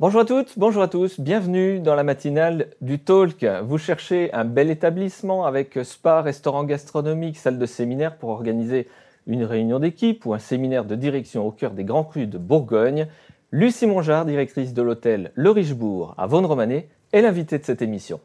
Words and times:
Bonjour 0.00 0.22
à 0.22 0.24
toutes, 0.24 0.58
bonjour 0.58 0.82
à 0.82 0.88
tous, 0.88 1.20
bienvenue 1.20 1.78
dans 1.78 1.94
la 1.94 2.04
matinale 2.04 2.70
du 2.80 3.00
Talk. 3.00 3.44
Vous 3.64 3.76
cherchez 3.76 4.32
un 4.32 4.46
bel 4.46 4.70
établissement 4.70 5.44
avec 5.44 5.78
spa, 5.82 6.22
restaurant 6.22 6.64
gastronomique, 6.64 7.36
salle 7.36 7.58
de 7.58 7.66
séminaire 7.66 8.16
pour 8.16 8.30
organiser 8.30 8.88
une 9.26 9.44
réunion 9.44 9.78
d'équipe 9.78 10.24
ou 10.24 10.32
un 10.32 10.38
séminaire 10.38 10.86
de 10.86 10.94
direction 10.94 11.46
au 11.46 11.50
cœur 11.50 11.72
des 11.72 11.84
grands 11.84 12.04
crus 12.04 12.26
de 12.26 12.38
Bourgogne. 12.38 13.08
Lucie 13.50 13.86
Mongeard, 13.86 14.24
directrice 14.24 14.72
de 14.72 14.80
l'hôtel 14.80 15.32
Le 15.34 15.50
Richebourg 15.50 16.14
à 16.16 16.26
Vaune-Romanée, 16.26 16.88
est 17.12 17.20
l'invitée 17.20 17.58
de 17.58 17.64
cette 17.66 17.82
émission. 17.82 18.20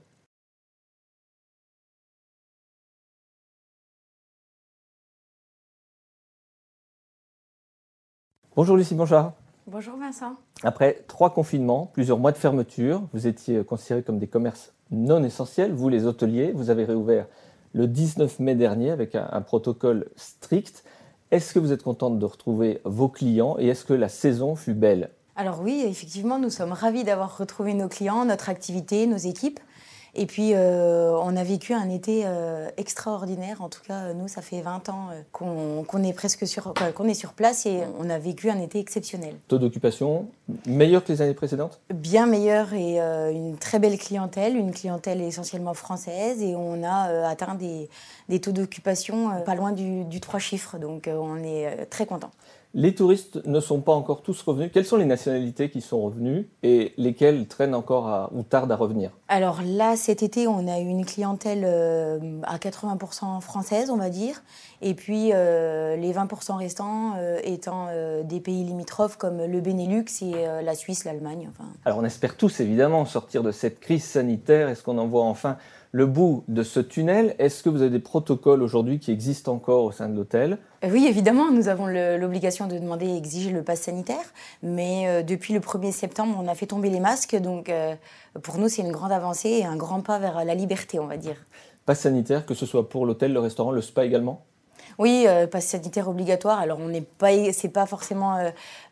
Bonjour 8.56 8.78
Lucie 8.78 8.96
Mongeard. 8.96 9.34
Bonjour 9.68 9.98
Vincent. 9.98 10.36
Après 10.62 11.04
trois 11.08 11.34
confinements, 11.34 11.88
plusieurs 11.92 12.20
mois 12.20 12.32
de 12.32 12.38
fermeture, 12.38 13.02
vous 13.14 13.26
étiez 13.26 13.64
considérés 13.64 14.04
comme 14.04 14.20
des 14.20 14.28
commerces 14.28 14.74
non 14.92 15.24
essentiels. 15.24 15.74
Vous, 15.74 15.90
les 15.90 16.06
hôteliers, 16.06 16.52
vous 16.52 16.70
avez 16.70 16.86
réouvert 16.86 17.26
le 17.74 17.88
19 17.88 18.40
mai 18.42 18.54
dernier 18.54 18.92
avec 18.92 19.16
un, 19.16 19.28
un 19.32 19.42
protocole 19.42 20.06
strict. 20.18 20.84
Est-ce 21.32 21.52
que 21.52 21.58
vous 21.58 21.72
êtes 21.72 21.82
contente 21.82 22.20
de 22.20 22.26
retrouver 22.26 22.80
vos 22.84 23.10
clients 23.10 23.56
et 23.58 23.66
est-ce 23.66 23.86
que 23.86 23.96
la 23.96 24.08
saison 24.08 24.56
fut 24.56 24.76
belle? 24.76 25.10
Alors 25.36 25.62
oui, 25.62 25.84
effectivement, 25.84 26.38
nous 26.38 26.52
sommes 26.52 26.72
ravis 26.72 27.04
d'avoir 27.04 27.36
retrouvé 27.36 27.74
nos 27.74 27.90
clients, 27.90 28.24
notre 28.24 28.50
activité, 28.50 29.08
nos 29.08 29.18
équipes. 29.18 29.60
Et 30.18 30.26
puis, 30.26 30.52
euh, 30.54 31.12
on 31.22 31.36
a 31.36 31.44
vécu 31.44 31.74
un 31.74 31.90
été 31.90 32.24
euh, 32.26 32.70
extraordinaire. 32.78 33.62
En 33.62 33.68
tout 33.68 33.82
cas, 33.86 34.14
nous, 34.14 34.30
ça 34.30 34.42
fait 34.42 34.62
20 34.62 34.88
ans 34.88 35.10
euh, 35.12 35.22
qu'on 35.34 36.04
est 36.04 36.14
presque 36.14 36.48
sur, 36.48 36.74
qu'on 36.96 37.06
est 37.06 37.14
sur 37.14 37.34
place 37.34 37.66
et 37.66 37.82
on 38.00 38.10
a 38.10 38.18
vécu 38.18 38.50
un 38.50 38.60
été 38.60 38.80
exceptionnel. 38.80 39.36
Taux 39.50 39.58
d'occupation 39.58 40.28
meilleur 40.66 41.04
que 41.04 41.12
les 41.12 41.22
années 41.22 41.34
précédentes? 41.34 41.82
Bien 41.94 42.28
meilleur 42.28 42.74
et 42.74 43.00
une 43.00 43.58
très 43.58 43.80
belle 43.80 43.98
clientèle, 43.98 44.56
une 44.56 44.72
clientèle 44.72 45.22
essentiellement 45.22 45.74
française. 45.74 46.42
Et 46.42 46.56
on 46.56 46.82
a 46.84 47.28
atteint 47.28 47.56
des, 47.56 47.90
des 48.30 48.40
taux 48.40 48.54
d'occupation 48.54 49.42
pas 49.44 49.56
loin 49.56 49.74
du, 49.74 50.06
du 50.06 50.22
3 50.22 50.40
chiffres. 50.40 50.78
Donc, 50.78 51.10
on 51.12 51.44
est 51.44 51.88
très 51.90 52.06
content. 52.06 52.32
Les 52.78 52.94
touristes 52.94 53.40
ne 53.46 53.62
sont 53.62 53.80
pas 53.80 53.94
encore 53.94 54.22
tous 54.22 54.42
revenus. 54.42 54.70
Quelles 54.74 54.86
sont 54.86 54.98
les 54.98 55.06
nationalités 55.06 55.70
qui 55.70 55.80
sont 55.80 56.02
revenues 56.02 56.50
et 56.62 56.92
lesquelles 56.98 57.48
traînent 57.48 57.74
encore 57.74 58.30
ou 58.34 58.44
tardent 58.44 58.74
à 58.74 58.76
revenir? 58.76 59.12
Alors 59.30 59.62
là, 59.66 59.96
cet 59.96 60.24
été, 60.24 60.46
on 60.46 60.68
a 60.68 60.82
eu 60.82 60.86
une 60.86 61.06
clientèle 61.06 61.64
euh, 61.64 62.20
à 62.44 62.58
80% 62.58 63.40
française, 63.40 63.90
on 63.90 63.96
va 63.96 64.10
dire, 64.10 64.44
et 64.82 64.94
puis 64.94 65.30
euh, 65.32 65.96
les 65.96 66.12
20% 66.12 66.58
restants 66.58 67.14
euh, 67.18 67.40
étant 67.46 67.88
des 68.26 68.42
pays 68.42 68.66
limitrophes 68.66 69.16
comme 69.16 69.46
le 69.46 69.62
Benelux 69.62 70.04
et 70.22 70.34
la 70.62 70.76
Suisse, 70.76 71.06
l'Allemagne. 71.06 71.50
Alors 71.86 72.00
on 72.00 72.04
espère 72.04 72.36
tous 72.36 72.60
évidemment 72.60 73.06
sortir 73.06 73.42
de 73.42 73.54
cette 73.54 73.80
crise 73.80 74.04
sanitaire. 74.04 74.68
Est-ce 74.68 74.84
qu'on 74.84 74.98
en 74.98 75.08
voit 75.08 75.24
enfin 75.24 75.56
le 75.96 76.06
bout 76.06 76.44
de 76.50 76.62
ce 76.62 76.82
tunnel. 76.82 77.36
Est-ce 77.40 77.64
que 77.64 77.70
vous 77.70 77.82
avez 77.82 77.90
des 77.90 78.00
protocoles 78.00 78.62
aujourd'hui 78.62 79.00
qui 79.00 79.12
existent 79.12 79.54
encore 79.54 79.86
au 79.86 79.94
sein 79.94 80.10
de 80.10 80.16
l'hôtel? 80.18 80.58
Euh, 80.84 80.90
Oui, 80.92 81.08
évidemment, 81.08 81.52
nous 81.52 81.70
avons 81.70 81.88
l'obligation 81.88 82.68
de 82.68 82.78
demander 82.78 83.06
et 83.06 83.16
exiger 83.16 83.50
le 83.50 83.64
pass 83.64 83.84
sanitaire, 83.84 84.34
mais 84.62 85.08
euh, 85.08 85.24
depuis 85.24 85.54
le 85.54 85.62
1er 85.62 85.94
septembre, 85.94 86.38
on 86.38 86.50
a 86.50 86.54
fait 86.54 86.66
tomber 86.66 86.90
les 86.90 87.00
masques, 87.00 87.38
donc 87.38 87.70
euh, 87.70 87.96
pour 88.44 88.58
nous, 88.58 88.68
c'est 88.68 88.82
une 88.82 88.92
grande 88.92 89.14
avancée 89.14 89.48
et 89.52 89.64
un 89.64 89.78
grand 89.78 90.02
pas 90.02 90.20
vers 90.20 90.44
la 90.44 90.54
liberté, 90.54 91.00
on 91.00 91.08
va 91.08 91.16
dire. 91.16 91.38
Pass 91.86 92.02
sanitaire, 92.02 92.46
que 92.46 92.56
ce 92.56 92.66
soit 92.66 92.90
pour 92.90 93.06
l'hôtel, 93.06 93.32
le 93.32 93.40
restaurant, 93.40 93.72
le 93.72 93.82
spa 93.82 94.04
également? 94.04 94.44
Oui, 95.00 95.26
euh, 95.28 95.48
passe 95.48 95.66
sanitaire 95.66 96.08
obligatoire. 96.10 96.60
Alors, 96.60 96.80
on 96.80 96.88
n'est 96.88 97.02
pas, 97.02 97.30
c'est 97.52 97.70
pas 97.70 97.86
forcément 97.86 98.38
euh, 98.38 98.50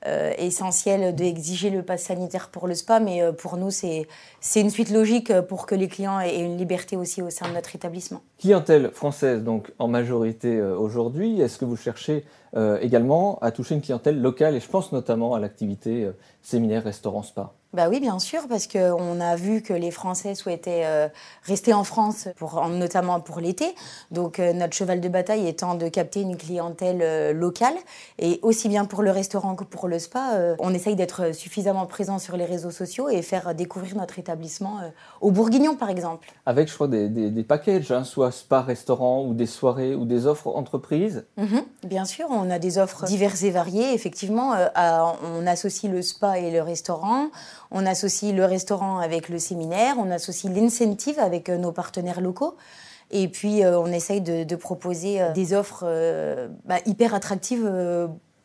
euh, 0.08 0.31
essentiel 0.38 1.16
d'exiger 1.16 1.69
le 1.69 1.83
pass 1.83 2.03
sanitaire 2.03 2.50
pour 2.50 2.67
le 2.67 2.75
spa, 2.75 3.00
mais 3.00 3.22
pour 3.38 3.58
nous, 3.58 3.72
c'est, 3.72 4.08
c'est 4.41 4.61
une 4.61 4.69
suite 4.69 4.91
logique 4.91 5.33
pour 5.41 5.66
que 5.66 5.75
les 5.75 5.88
clients 5.88 6.19
aient 6.19 6.39
une 6.39 6.58
liberté 6.58 6.97
aussi 6.97 7.22
au 7.22 7.30
sein 7.30 7.47
de 7.47 7.53
notre 7.53 7.75
établissement. 7.75 8.22
Clientèle 8.39 8.91
française, 8.91 9.44
donc 9.44 9.72
en 9.80 9.88
majorité 9.88 10.61
aujourd'hui. 10.61 11.41
Est-ce 11.41 11.57
que 11.57 11.66
vous 11.66 11.78
cherchez 11.78 12.25
également 12.81 13.40
à 13.41 13.52
toucher 13.52 13.75
une 13.75 13.81
clientèle 13.81 14.22
locale 14.22 14.56
Et 14.56 14.59
je 14.59 14.68
pense 14.68 14.91
notamment 14.91 15.34
à 15.34 15.40
l'activité 15.40 16.09
séminaire, 16.41 16.84
restaurant, 16.84 17.24
spa. 17.24 17.53
Bah 17.74 17.88
oui, 17.90 18.00
bien 18.00 18.19
sûr, 18.19 18.41
parce 18.47 18.68
qu'on 18.68 19.19
a 19.19 19.36
vu 19.36 19.64
que 19.64 19.74
les 19.74 19.90
Français 19.90 20.36
souhaitaient 20.36 20.86
euh, 20.86 21.08
rester 21.42 21.74
en 21.74 21.84
France, 21.84 22.28
pour, 22.36 22.63
notamment 22.68 23.19
pour 23.19 23.40
l'été. 23.40 23.66
Donc 24.12 24.40
euh, 24.40 24.53
notre 24.53 24.75
cheval 24.75 25.02
de 25.02 25.09
bataille 25.09 25.47
étant 25.47 25.74
de 25.74 25.88
capter 25.88 26.22
une 26.22 26.38
clientèle 26.38 27.00
euh, 27.02 27.34
locale, 27.34 27.74
et 28.19 28.40
aussi 28.44 28.69
bien 28.69 28.86
pour 28.86 29.02
le 29.02 29.09
restaurant 29.09 29.56
que 29.56 29.63
pour 29.63 29.88
le 29.88 29.97
spa, 29.97 30.56
on 30.59 30.72
essaye 30.72 30.96
d'être 30.96 31.34
suffisamment 31.34 31.88
présent 31.88 32.19
sur 32.19 32.38
les 32.38 32.46
réseaux 32.46 32.69
sociaux 32.69 33.09
et 33.09 33.24
faire 33.24 33.56
découvrir 33.56 33.96
notre 33.96 34.19
établissement 34.19 34.80
aux 35.22 35.31
Bourguignons, 35.31 35.75
par 35.75 35.90
exemple. 35.90 36.31
Avec, 36.46 36.69
je 36.69 36.75
crois, 36.75 36.88
des, 36.88 37.09
des, 37.09 37.44
packages, 37.44 37.92
hein, 37.92 38.03
soit 38.03 38.31
spa, 38.31 38.62
restaurant, 38.62 39.25
ou 39.25 39.34
des 39.34 39.47
soirées, 39.47 39.96
ou 39.96 40.06
des 40.06 40.28
offres 40.28 40.47
entreprises. 40.47 41.25
Mhm, 41.38 41.63
bien 41.86 42.06
sûr, 42.06 42.28
on 42.30 42.43
a 42.50 42.59
des 42.59 42.78
offres 42.78 43.06
diverses 43.06 43.44
et 43.44 43.52
variées. 43.52 43.94
Effectivement, 43.94 44.54
on 44.76 45.48
associe 45.48 45.92
le 45.92 46.02
spa 46.02 46.40
et 46.40 46.52
le 46.52 46.62
restaurant. 46.62 47.30
On 47.72 47.86
associe 47.86 48.34
le 48.34 48.46
restaurant 48.46 49.00
avec 49.00 49.30
le 49.30 49.40
séminaire, 49.40 49.96
on 49.98 50.12
associe 50.12 50.54
l'incentive 50.54 51.20
avec 51.20 51.50
euh, 51.50 51.58
nos 51.58 51.72
partenaires 51.72 52.22
locaux. 52.22 52.56
Et 53.12 53.28
puis, 53.28 53.64
euh, 53.64 53.80
on 53.80 53.88
essaye 53.88 54.22
de, 54.22 54.56
proposer 54.56 55.22
euh, 55.22 55.31
des 55.34 55.54
offres 55.54 55.86
bah, 56.66 56.78
hyper 56.86 57.14
attractives 57.14 57.70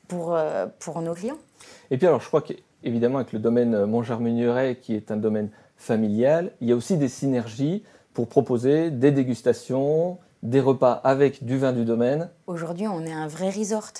pour, 0.08 0.38
pour 0.78 1.00
nos 1.02 1.14
clients. 1.14 1.38
Et 1.90 1.98
puis, 1.98 2.06
alors, 2.06 2.20
je 2.20 2.28
crois 2.28 2.42
qu'évidemment, 2.42 3.18
avec 3.18 3.32
le 3.32 3.38
domaine 3.38 3.84
Montjarmugneret, 3.84 4.76
qui 4.76 4.94
est 4.94 5.10
un 5.10 5.16
domaine 5.16 5.50
familial, 5.76 6.52
il 6.60 6.68
y 6.68 6.72
a 6.72 6.76
aussi 6.76 6.96
des 6.96 7.08
synergies 7.08 7.84
pour 8.14 8.28
proposer 8.28 8.90
des 8.90 9.12
dégustations, 9.12 10.18
des 10.42 10.60
repas 10.60 10.92
avec 11.04 11.44
du 11.44 11.58
vin 11.58 11.72
du 11.72 11.84
domaine. 11.84 12.30
Aujourd'hui, 12.46 12.86
on 12.86 13.04
est 13.04 13.12
un 13.12 13.26
vrai 13.26 13.50
resort. 13.50 13.92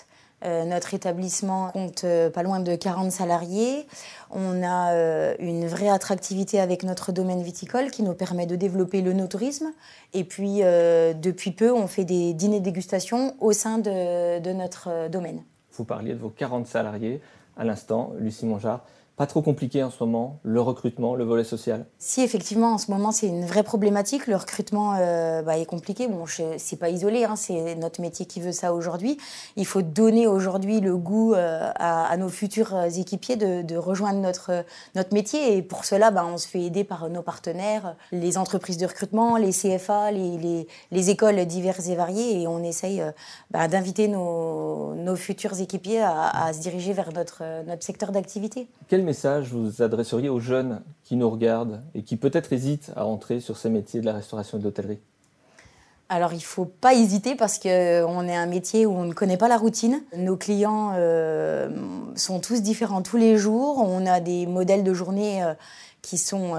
Euh, 0.44 0.64
notre 0.64 0.94
établissement 0.94 1.70
compte 1.72 2.04
euh, 2.04 2.30
pas 2.30 2.44
loin 2.44 2.60
de 2.60 2.76
40 2.76 3.10
salariés. 3.10 3.86
On 4.30 4.62
a 4.62 4.92
euh, 4.92 5.34
une 5.40 5.66
vraie 5.66 5.88
attractivité 5.88 6.60
avec 6.60 6.84
notre 6.84 7.10
domaine 7.10 7.42
viticole 7.42 7.90
qui 7.90 8.04
nous 8.04 8.14
permet 8.14 8.46
de 8.46 8.54
développer 8.54 9.02
le 9.02 9.14
no-tourisme. 9.14 9.72
Et 10.14 10.22
puis, 10.22 10.60
depuis 10.60 11.50
peu, 11.50 11.72
on 11.72 11.86
fait 11.86 12.04
des 12.04 12.34
dîners 12.34 12.60
dégustation 12.60 13.34
au 13.40 13.52
sein 13.52 13.78
de, 13.78 14.38
de 14.38 14.52
notre 14.52 15.08
domaine. 15.08 15.42
Vous 15.72 15.84
parliez 15.84 16.14
de 16.14 16.18
vos 16.18 16.30
40 16.30 16.66
salariés 16.66 17.20
à 17.56 17.64
l'instant, 17.64 18.12
Lucie 18.18 18.46
Mongeard 18.46 18.84
pas 19.18 19.26
trop 19.26 19.42
compliqué 19.42 19.82
en 19.82 19.90
ce 19.90 19.96
moment, 20.04 20.38
le 20.44 20.60
recrutement, 20.60 21.16
le 21.16 21.24
volet 21.24 21.42
social 21.42 21.86
Si, 21.98 22.22
effectivement, 22.22 22.74
en 22.74 22.78
ce 22.78 22.88
moment, 22.92 23.10
c'est 23.10 23.26
une 23.26 23.44
vraie 23.44 23.64
problématique. 23.64 24.28
Le 24.28 24.36
recrutement 24.36 24.94
euh, 24.96 25.42
bah, 25.42 25.58
est 25.58 25.66
compliqué. 25.66 26.06
Bon, 26.06 26.24
c'est 26.56 26.76
pas 26.76 26.88
isolé, 26.88 27.24
hein, 27.24 27.34
c'est 27.34 27.74
notre 27.74 28.00
métier 28.00 28.26
qui 28.26 28.40
veut 28.40 28.52
ça 28.52 28.72
aujourd'hui. 28.72 29.18
Il 29.56 29.66
faut 29.66 29.82
donner 29.82 30.28
aujourd'hui 30.28 30.78
le 30.78 30.96
goût 30.96 31.34
euh, 31.34 31.68
à, 31.74 32.16
nos 32.16 32.28
futurs 32.28 32.72
équipiers 32.96 33.34
de, 33.34 33.76
rejoindre 33.76 34.20
notre, 34.20 34.64
notre 34.94 35.12
métier. 35.12 35.56
Et 35.56 35.62
pour 35.62 35.84
cela, 35.84 36.12
bah, 36.12 36.24
on 36.24 36.38
se 36.38 36.46
fait 36.46 36.62
aider 36.62 36.84
par 36.84 37.10
nos 37.10 37.22
partenaires, 37.22 37.96
les 38.12 38.38
entreprises 38.38 38.78
de 38.78 38.86
recrutement, 38.86 39.36
les 39.36 39.50
CFA, 39.50 40.12
les, 40.12 40.68
les, 40.92 41.10
écoles 41.10 41.44
diverses 41.44 41.88
et 41.88 41.96
variées. 41.96 42.42
Et 42.42 42.46
on 42.46 42.62
essaye 42.62 43.00
euh, 43.00 43.10
bah, 43.50 43.66
d'inviter 43.66 44.06
nos, 44.06 44.94
nos, 44.94 45.16
futurs 45.16 45.60
équipiers 45.60 46.02
à, 46.02 46.52
se 46.52 46.60
diriger 46.60 46.92
vers 46.92 47.12
notre, 47.12 47.42
notre 47.66 47.82
secteur 47.82 48.12
d'activité 48.12 48.68
message 49.08 49.48
vous 49.54 49.80
adresseriez 49.80 50.28
aux 50.28 50.38
jeunes 50.38 50.82
qui 51.02 51.16
nous 51.16 51.30
regardent 51.30 51.82
et 51.94 52.02
qui 52.02 52.16
peut-être 52.16 52.52
hésitent 52.52 52.92
à 52.94 53.06
entrer 53.06 53.40
sur 53.40 53.56
ces 53.56 53.70
métiers 53.70 54.00
de 54.02 54.06
la 54.06 54.12
restauration 54.12 54.58
et 54.58 54.60
de 54.60 54.66
l'hôtellerie? 54.66 55.00
Alors 56.10 56.32
il 56.32 56.36
ne 56.36 56.42
faut 56.42 56.66
pas 56.66 56.92
hésiter 56.92 57.34
parce 57.34 57.58
qu'on 57.58 57.68
euh, 57.68 58.28
est 58.28 58.36
un 58.36 58.46
métier 58.46 58.84
où 58.84 58.92
on 58.92 59.04
ne 59.04 59.14
connaît 59.14 59.38
pas 59.38 59.48
la 59.48 59.56
routine. 59.56 60.02
Nos 60.14 60.36
clients 60.36 60.92
euh, 60.94 61.70
sont 62.16 62.40
tous 62.40 62.60
différents 62.60 63.00
tous 63.00 63.16
les 63.16 63.38
jours. 63.38 63.78
On 63.78 64.04
a 64.04 64.20
des 64.20 64.46
modèles 64.46 64.84
de 64.84 64.92
journée 64.92 65.42
euh, 65.42 65.54
qui 66.02 66.18
sont 66.18 66.54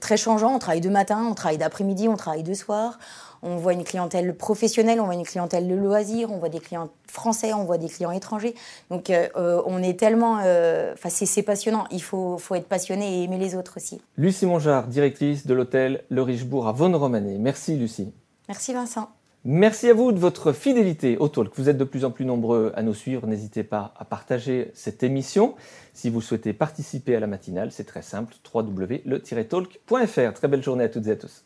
très 0.00 0.16
changeants. 0.16 0.54
On 0.54 0.58
travaille 0.58 0.80
de 0.80 0.88
matin, 0.88 1.26
on 1.30 1.34
travaille 1.34 1.58
d'après-midi, 1.58 2.08
on 2.08 2.16
travaille 2.16 2.42
de 2.42 2.54
soir. 2.54 2.98
On 3.42 3.56
voit 3.56 3.72
une 3.72 3.84
clientèle 3.84 4.34
professionnelle, 4.34 5.00
on 5.00 5.04
voit 5.04 5.14
une 5.14 5.24
clientèle 5.24 5.66
de 5.66 5.74
loisirs, 5.74 6.30
on 6.30 6.38
voit 6.38 6.48
des 6.48 6.60
clients 6.60 6.90
français, 7.06 7.52
on 7.54 7.64
voit 7.64 7.78
des 7.78 7.88
clients 7.88 8.10
étrangers. 8.10 8.54
Donc 8.90 9.10
euh, 9.10 9.28
euh, 9.36 9.62
on 9.66 9.82
est 9.82 9.98
tellement... 9.98 10.40
Euh, 10.44 10.92
enfin, 10.92 11.08
c'est 11.08 11.42
passionnant. 11.42 11.86
Il 11.90 12.02
faut, 12.02 12.38
faut, 12.38 12.54
être 12.54 12.68
passionné 12.68 13.20
et 13.20 13.24
aimer 13.24 13.38
les 13.38 13.54
autres 13.54 13.74
aussi. 13.76 14.00
Lucie 14.16 14.46
Mongeard, 14.46 14.86
directrice 14.88 15.46
de 15.46 15.54
l'hôtel 15.54 16.04
Le 16.10 16.22
Richebourg 16.22 16.68
à 16.68 16.72
Vaune-Romanée. 16.72 17.38
Merci 17.38 17.76
Lucie. 17.76 18.12
Merci 18.48 18.72
Vincent. 18.74 19.08
Merci 19.44 19.88
à 19.88 19.94
vous 19.94 20.12
de 20.12 20.18
votre 20.18 20.52
fidélité 20.52 21.16
au 21.16 21.28
Talk. 21.28 21.52
Vous 21.56 21.70
êtes 21.70 21.78
de 21.78 21.84
plus 21.84 22.04
en 22.04 22.10
plus 22.10 22.26
nombreux 22.26 22.72
à 22.76 22.82
nous 22.82 22.92
suivre. 22.92 23.26
N'hésitez 23.26 23.64
pas 23.64 23.94
à 23.98 24.04
partager 24.04 24.70
cette 24.74 25.02
émission. 25.02 25.54
Si 25.94 26.10
vous 26.10 26.20
souhaitez 26.20 26.52
participer 26.52 27.16
à 27.16 27.20
la 27.20 27.26
matinale, 27.26 27.72
c'est 27.72 27.84
très 27.84 28.02
simple, 28.02 28.34
www.le-talk.fr. 28.52 30.34
Très 30.34 30.48
belle 30.48 30.62
journée 30.62 30.84
à 30.84 30.90
toutes 30.90 31.06
et 31.06 31.12
à 31.12 31.16
tous. 31.16 31.44